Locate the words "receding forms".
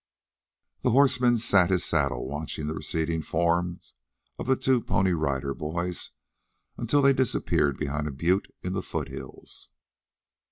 2.73-3.93